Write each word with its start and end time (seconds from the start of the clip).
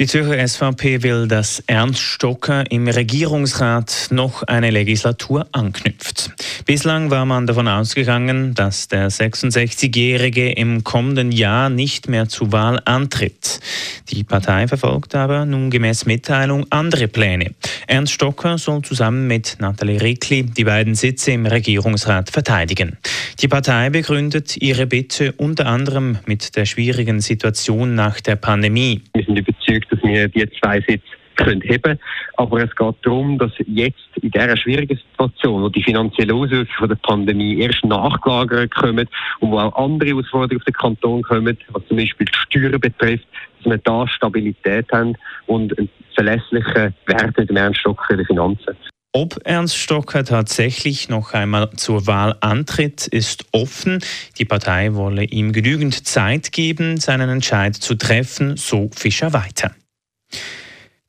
Die 0.00 0.06
Zürcher 0.06 0.48
SVP 0.48 1.02
will, 1.02 1.28
dass 1.28 1.62
Ernst 1.66 2.00
Stocker 2.00 2.64
im 2.70 2.88
Regierungsrat 2.88 4.06
noch 4.08 4.42
eine 4.44 4.70
Legislatur 4.70 5.46
anknüpft. 5.52 6.30
Bislang 6.64 7.10
war 7.10 7.26
man 7.26 7.46
davon 7.46 7.68
ausgegangen, 7.68 8.54
dass 8.54 8.88
der 8.88 9.10
66-Jährige 9.10 10.52
im 10.52 10.84
kommenden 10.84 11.32
Jahr 11.32 11.68
nicht 11.68 12.08
mehr 12.08 12.30
zur 12.30 12.50
Wahl 12.50 12.80
antritt. 12.86 13.60
Die 14.08 14.24
Partei 14.24 14.66
verfolgt 14.68 15.14
aber 15.14 15.44
nun 15.44 15.68
gemäß 15.68 16.06
Mitteilung 16.06 16.64
andere 16.70 17.06
Pläne. 17.06 17.50
Ernst 17.90 18.12
Stocker 18.12 18.56
soll 18.56 18.82
zusammen 18.82 19.26
mit 19.26 19.56
Nathalie 19.58 20.00
Rickli 20.00 20.44
die 20.44 20.62
beiden 20.62 20.94
Sitze 20.94 21.32
im 21.32 21.44
Regierungsrat 21.44 22.30
verteidigen. 22.30 22.96
Die 23.40 23.48
Partei 23.48 23.90
begründet 23.90 24.56
ihre 24.58 24.86
Bitte 24.86 25.32
unter 25.32 25.66
anderem 25.66 26.16
mit 26.24 26.54
der 26.54 26.66
schwierigen 26.66 27.20
Situation 27.20 27.96
nach 27.96 28.20
der 28.20 28.36
Pandemie. 28.36 29.02
Wir 29.12 29.24
sind 29.24 29.36
überzeugt, 29.36 29.90
dass 29.90 30.00
wir 30.04 30.28
die 30.28 30.48
zwei 30.60 30.80
Sitze 30.82 31.02
können 31.34 31.62
heben 31.62 31.98
Aber 32.36 32.62
es 32.62 32.70
geht 32.76 32.94
darum, 33.02 33.38
dass 33.38 33.50
jetzt 33.66 33.98
in 34.22 34.30
dieser 34.30 34.56
schwierigen 34.56 34.96
Situation, 34.96 35.62
wo 35.62 35.68
die 35.68 35.82
finanziellen 35.82 36.36
Auswirkungen 36.36 36.88
der 36.90 36.96
Pandemie 36.96 37.58
erst 37.58 37.84
nachgelagert 37.84 38.72
kommen 38.72 39.08
und 39.40 39.50
wo 39.50 39.58
auch 39.58 39.74
andere 39.74 40.10
Herausforderungen 40.10 40.58
auf 40.58 40.64
den 40.64 40.74
Kanton 40.74 41.22
kommen, 41.22 41.58
was 41.70 41.82
zum 41.88 41.96
Beispiel 41.96 42.26
die 42.26 42.38
Steuern 42.38 42.80
betrifft, 42.80 43.26
dass 43.58 43.72
wir 43.72 43.78
da 43.78 44.06
Stabilität 44.06 44.86
haben 44.92 45.16
und 45.46 45.74
einen 46.20 46.40
verlässlichen 46.40 46.94
Wert 47.06 47.36
mit 47.36 47.48
dem 47.48 47.56
Ernst 47.56 47.80
Stocker 47.80 48.10
in 48.10 48.16
den 48.18 48.26
Finanzen. 48.26 48.76
Ob 49.12 49.40
Ernst 49.44 49.76
Stocker 49.76 50.24
tatsächlich 50.24 51.08
noch 51.08 51.34
einmal 51.34 51.68
zur 51.70 52.06
Wahl 52.06 52.36
antritt, 52.40 53.08
ist 53.08 53.44
offen. 53.50 53.98
Die 54.38 54.44
Partei 54.44 54.94
wolle 54.94 55.24
ihm 55.24 55.52
genügend 55.52 56.06
Zeit 56.06 56.52
geben, 56.52 56.98
seinen 56.98 57.28
Entscheid 57.28 57.74
zu 57.74 57.96
treffen, 57.96 58.56
so 58.56 58.88
Fischer 58.94 59.32
weiter. 59.32 59.72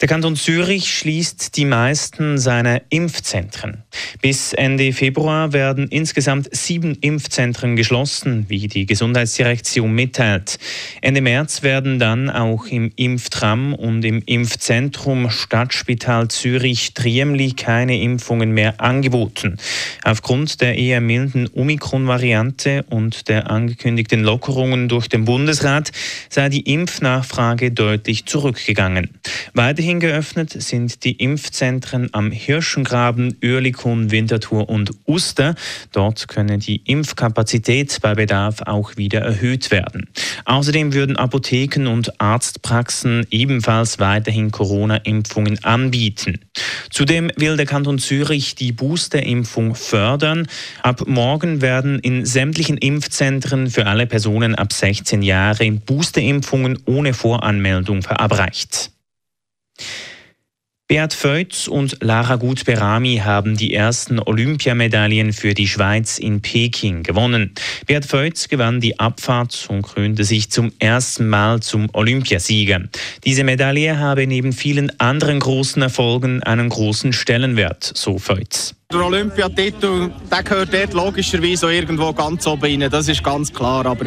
Der 0.00 0.08
Kanton 0.08 0.34
Zürich 0.34 0.96
schließt 0.96 1.58
die 1.58 1.66
meisten 1.66 2.38
seiner 2.38 2.80
Impfzentren. 2.88 3.82
Bis 4.22 4.54
Ende 4.54 4.94
Februar 4.94 5.52
werden 5.52 5.88
insgesamt 5.88 6.48
sieben 6.56 6.96
Impfzentren 7.02 7.76
geschlossen, 7.76 8.46
wie 8.48 8.66
die 8.66 8.86
Gesundheitsdirektion 8.86 9.92
mitteilt. 9.92 10.58
Ende 11.02 11.20
März 11.20 11.62
werden 11.62 11.98
dann 11.98 12.30
auch 12.30 12.64
im 12.64 12.90
Impftram 12.96 13.74
und 13.74 14.02
im 14.06 14.22
Impfzentrum 14.24 15.28
Stadtspital 15.28 16.28
Zürich-Triemli 16.28 17.52
keine 17.52 18.00
Impfungen 18.00 18.52
mehr 18.52 18.80
angeboten. 18.80 19.58
Aufgrund 20.02 20.62
der 20.62 20.78
eher 20.78 21.02
milden 21.02 21.46
Omikron-Variante 21.52 22.86
und 22.88 23.28
der 23.28 23.50
angekündigten 23.50 24.22
Lockerungen 24.22 24.88
durch 24.88 25.08
den 25.08 25.26
Bundesrat 25.26 25.92
sei 26.30 26.48
die 26.48 26.72
Impfnachfrage 26.72 27.70
deutlich 27.70 28.24
zurückgegangen. 28.24 29.10
Weiterhin 29.52 29.89
Weiterhin 29.90 30.08
geöffnet 30.08 30.50
sind 30.62 31.02
die 31.02 31.16
Impfzentren 31.16 32.10
am 32.12 32.30
Hirschengraben, 32.30 33.36
Oerlikon, 33.42 34.12
Winterthur 34.12 34.68
und 34.68 34.92
Uster. 35.04 35.56
Dort 35.90 36.28
könne 36.28 36.58
die 36.58 36.76
Impfkapazität 36.84 37.98
bei 38.00 38.14
Bedarf 38.14 38.62
auch 38.66 38.96
wieder 38.96 39.18
erhöht 39.22 39.72
werden. 39.72 40.08
Außerdem 40.44 40.92
würden 40.94 41.16
Apotheken 41.16 41.88
und 41.88 42.20
Arztpraxen 42.20 43.26
ebenfalls 43.32 43.98
weiterhin 43.98 44.52
Corona-Impfungen 44.52 45.64
anbieten. 45.64 46.38
Zudem 46.90 47.32
will 47.34 47.56
der 47.56 47.66
Kanton 47.66 47.98
Zürich 47.98 48.54
die 48.54 48.70
Boosterimpfung 48.70 49.74
fördern. 49.74 50.46
Ab 50.84 51.02
morgen 51.08 51.62
werden 51.62 51.98
in 51.98 52.24
sämtlichen 52.24 52.76
Impfzentren 52.76 53.68
für 53.68 53.86
alle 53.86 54.06
Personen 54.06 54.54
ab 54.54 54.72
16 54.72 55.22
Jahre 55.22 55.68
Boosterimpfungen 55.72 56.78
ohne 56.86 57.12
Voranmeldung 57.12 58.02
verabreicht. 58.02 58.92
Beat 60.90 61.14
Feutz 61.14 61.68
und 61.68 61.98
Lara 62.00 62.34
Gut-Berami 62.34 63.22
haben 63.24 63.56
die 63.56 63.72
ersten 63.72 64.18
Olympiamedaillen 64.18 65.32
für 65.32 65.54
die 65.54 65.68
Schweiz 65.68 66.18
in 66.18 66.42
Peking 66.42 67.04
gewonnen. 67.04 67.54
Beat 67.86 68.06
Feutz 68.06 68.48
gewann 68.48 68.80
die 68.80 68.98
Abfahrt 68.98 69.68
und 69.68 69.82
krönte 69.82 70.24
sich 70.24 70.50
zum 70.50 70.72
ersten 70.80 71.28
Mal 71.28 71.60
zum 71.60 71.86
Olympiasieger. 71.92 72.80
Diese 73.24 73.44
Medaille 73.44 74.00
habe 74.00 74.26
neben 74.26 74.52
vielen 74.52 74.90
anderen 74.98 75.38
großen 75.38 75.80
Erfolgen 75.80 76.42
einen 76.42 76.68
großen 76.68 77.12
Stellenwert, 77.12 77.92
so 77.94 78.18
Feutz. 78.18 78.74
Der 78.92 79.06
Olympiatitel, 79.06 80.10
gehört 80.44 80.74
dort 80.74 80.92
logischerweise 80.92 81.68
auch 81.68 81.70
irgendwo 81.70 82.12
ganz 82.12 82.44
oben 82.48 82.82
rein, 82.82 82.90
das 82.90 83.06
ist 83.06 83.22
ganz 83.22 83.52
klar. 83.52 83.86
Aber 83.86 84.06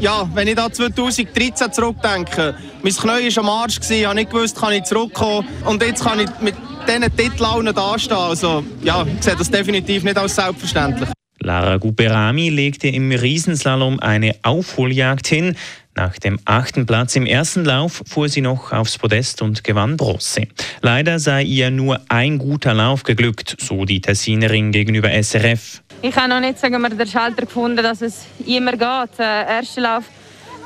ja, 0.00 0.28
wenn 0.34 0.48
ich 0.48 0.54
da 0.54 0.70
2013 0.70 1.72
zurückdenke, 1.72 2.54
mein 2.82 2.92
Knie 2.92 3.36
war 3.36 3.42
am 3.42 3.48
Arsch, 3.48 3.78
ich 3.88 4.04
habe 4.04 4.14
nicht 4.14 4.30
gewusst, 4.30 4.56
kann 4.58 4.72
ich 4.72 4.84
zurückkommen 4.84 5.46
und 5.64 5.82
jetzt 5.82 6.04
kann 6.04 6.20
ich 6.20 6.28
mit 6.40 6.54
diesen 6.86 7.16
Titeln 7.16 7.74
dastehen. 7.74 8.16
Also 8.16 8.64
ja, 8.82 9.04
ich 9.06 9.24
sehe 9.24 9.36
das 9.36 9.50
definitiv 9.50 10.04
nicht 10.04 10.18
als 10.18 10.34
selbstverständlich. 10.34 11.08
Lara 11.40 11.76
Guperami 11.76 12.48
legte 12.48 12.88
im 12.88 13.12
Riesenslalom 13.12 14.00
eine 14.00 14.34
Aufholjagd 14.42 15.26
hin. 15.26 15.56
Nach 15.96 16.18
dem 16.18 16.40
achten 16.44 16.86
Platz 16.86 17.14
im 17.14 17.24
ersten 17.24 17.64
Lauf 17.64 18.02
fuhr 18.06 18.28
sie 18.28 18.40
noch 18.40 18.72
aufs 18.72 18.98
Podest 18.98 19.42
und 19.42 19.62
gewann 19.62 19.96
Bronze. 19.96 20.48
Leider 20.80 21.20
sei 21.20 21.44
ihr 21.44 21.70
nur 21.70 22.00
ein 22.08 22.38
guter 22.38 22.74
Lauf 22.74 23.04
geglückt, 23.04 23.56
so 23.60 23.84
die 23.84 24.00
Tessinerin 24.00 24.72
gegenüber 24.72 25.10
SRF. 25.10 25.83
Ich 26.04 26.14
habe 26.16 26.28
noch 26.28 26.40
nicht 26.40 26.58
sagen 26.58 26.82
wir, 26.82 26.90
den 26.90 27.06
Schalter 27.06 27.46
gefunden, 27.46 27.82
dass 27.82 28.02
es 28.02 28.26
immer 28.44 28.72
geht. 28.72 29.18
Der 29.18 29.46
erste 29.48 29.80
Lauf, 29.80 30.04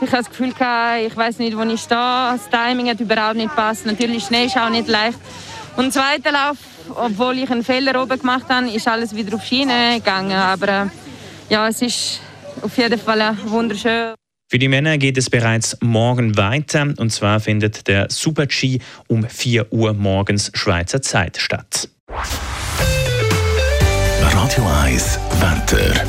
ich 0.01 0.09
habe 0.09 0.25
das 0.25 0.31
Gefühl, 0.31 0.49
ich 0.49 1.17
weiß 1.17 1.39
nicht, 1.39 1.57
wo 1.57 1.63
ich 1.63 1.81
stehe. 1.81 1.97
Das 1.97 2.51
Timing 2.51 2.89
hat 2.89 2.99
überhaupt 2.99 3.37
nicht 3.37 3.51
gepasst. 3.51 3.87
Natürlich, 3.87 4.25
Schnee 4.25 4.47
ist 4.47 4.57
auch 4.57 4.69
nicht 4.69 4.89
leicht. 4.89 5.17
Und 5.77 5.95
der 5.95 6.03
zweite 6.03 6.31
Lauf, 6.31 6.57
obwohl 6.93 7.39
ich 7.39 7.49
einen 7.53 7.63
Fehler 7.63 8.03
oben 8.03 8.19
gemacht 8.19 8.47
habe, 8.49 8.69
ist 8.69 8.89
alles 8.89 9.15
wieder 9.15 9.37
auf 9.37 9.45
Schiene 9.45 9.99
gegangen. 9.99 10.33
Aber 10.33 10.69
äh, 10.69 10.87
ja, 11.51 11.69
es 11.69 11.83
ist 11.83 12.21
auf 12.61 12.77
jeden 12.77 12.99
Fall 12.99 13.37
wunderschön. 13.45 14.15
Für 14.51 14.59
die 14.59 14.67
Männer 14.67 14.99
geht 14.99 15.19
es 15.19 15.31
bereits 15.31 15.77
morgen 15.81 16.37
weiter. 16.37 16.93
Und 16.99 17.13
zwar 17.13 17.39
findet 17.39 17.87
der 17.87 18.09
Super-G 18.11 18.81
um 19.07 19.23
4 19.23 19.73
Uhr 19.73 19.95
morgens 19.95 20.51
Schweizer 20.55 21.01
Zeit 21.01 21.37
statt. 21.37 21.89
Radio 24.41 24.65
1 24.85 25.19
Wetter. 25.41 26.07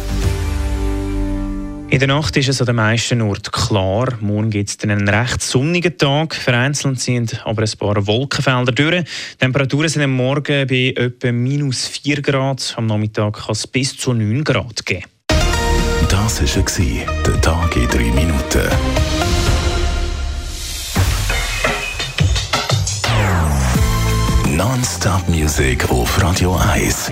In 1.89 1.97
der 1.97 2.07
Nacht 2.07 2.37
ist 2.37 2.47
es 2.47 2.61
an 2.61 2.67
den 2.67 2.75
meisten 2.75 3.23
Orten 3.23 3.51
klar. 3.51 4.19
Morgen 4.19 4.51
gibt 4.51 4.69
es 4.69 4.77
einen 4.87 5.09
recht 5.09 5.41
sonnigen 5.41 5.97
Tag. 5.97 6.35
Vereinzelt 6.35 6.99
sind 6.99 7.43
aber 7.43 7.63
ein 7.63 7.77
paar 7.79 8.05
Wolkenfelder 8.05 8.71
durch. 8.71 9.03
Die 9.03 9.37
Temperaturen 9.39 9.89
sind 9.89 10.03
am 10.03 10.11
Morgen 10.11 10.67
bei 10.67 10.93
etwa 10.95 11.31
minus 11.31 11.87
4 11.87 12.21
Grad. 12.21 12.75
Am 12.77 12.85
Nachmittag 12.85 13.33
kann 13.33 13.53
es 13.53 13.65
bis 13.65 13.97
zu 13.97 14.13
9 14.13 14.43
Grad 14.43 14.85
geben. 14.85 15.05
Das 16.07 16.39
war 16.39 17.23
der 17.25 17.41
Tag 17.41 17.75
in 17.75 17.87
3 17.87 17.97
Minuten. 18.11 18.69
Non-Stop-Musik 24.55 25.89
auf 25.89 26.21
Radio 26.21 26.55
1. 26.55 27.11